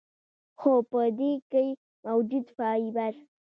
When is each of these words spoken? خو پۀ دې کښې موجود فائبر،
خو 0.59 0.71
پۀ 0.89 1.03
دې 1.17 1.31
کښې 1.51 1.67
موجود 2.05 2.45
فائبر، 2.55 3.13